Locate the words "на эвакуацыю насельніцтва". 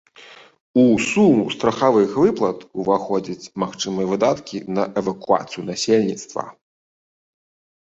4.81-6.43